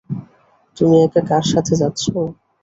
তুমি 0.77 0.95
একা 1.05 1.21
তার 1.29 1.45
সাথে 1.51 1.73
যাচ্ছ? 1.81 2.03